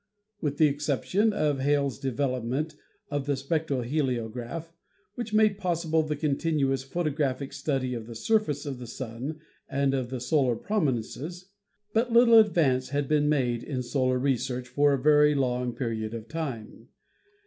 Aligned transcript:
With 0.41 0.57
the 0.57 0.65
exception 0.65 1.31
of 1.31 1.59
Hale's 1.59 1.99
development 1.99 2.75
of 3.11 3.27
the 3.27 3.33
spectroheliograph, 3.37 4.71
which 5.13 5.31
made 5.31 5.59
possible 5.59 6.01
the 6.01 6.15
continuous 6.15 6.81
photographic 6.81 7.53
study 7.53 7.93
of 7.93 8.07
the 8.07 8.15
surface 8.15 8.65
of 8.65 8.79
the 8.79 8.87
Sun 8.87 9.37
and 9.69 9.93
of 9.93 10.09
the 10.09 10.19
solar 10.19 10.55
prominences, 10.55 11.51
but 11.93 12.11
little 12.11 12.39
advance 12.39 12.89
had 12.89 13.07
been 13.07 13.29
made 13.29 13.61
in 13.61 13.83
solar 13.83 14.17
research 14.17 14.67
for 14.67 14.91
a 14.93 14.99
very 14.99 15.35
long 15.35 15.75
period 15.75 16.15
of 16.15 16.27
time. 16.27 16.87